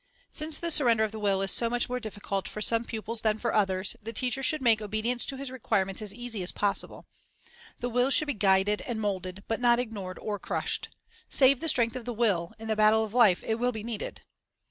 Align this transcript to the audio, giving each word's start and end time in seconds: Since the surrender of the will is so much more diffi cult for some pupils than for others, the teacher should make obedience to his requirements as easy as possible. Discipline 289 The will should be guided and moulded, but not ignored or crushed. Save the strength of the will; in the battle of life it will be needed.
Since 0.31 0.57
the 0.57 0.71
surrender 0.71 1.03
of 1.03 1.11
the 1.11 1.19
will 1.19 1.43
is 1.43 1.51
so 1.51 1.69
much 1.69 1.87
more 1.87 1.99
diffi 1.99 2.23
cult 2.23 2.47
for 2.47 2.59
some 2.59 2.85
pupils 2.85 3.21
than 3.21 3.37
for 3.37 3.53
others, 3.53 3.95
the 4.01 4.11
teacher 4.11 4.41
should 4.41 4.59
make 4.63 4.81
obedience 4.81 5.27
to 5.27 5.37
his 5.37 5.51
requirements 5.51 6.01
as 6.01 6.11
easy 6.11 6.41
as 6.41 6.51
possible. 6.51 7.05
Discipline 7.77 7.81
289 7.81 7.81
The 7.81 8.03
will 8.03 8.09
should 8.09 8.27
be 8.27 8.33
guided 8.33 8.81
and 8.89 8.99
moulded, 8.99 9.43
but 9.47 9.59
not 9.59 9.77
ignored 9.77 10.17
or 10.17 10.39
crushed. 10.39 10.89
Save 11.29 11.59
the 11.59 11.69
strength 11.69 11.95
of 11.95 12.05
the 12.05 12.15
will; 12.15 12.51
in 12.57 12.67
the 12.67 12.75
battle 12.75 13.03
of 13.03 13.13
life 13.13 13.43
it 13.43 13.59
will 13.59 13.71
be 13.71 13.83
needed. 13.83 14.21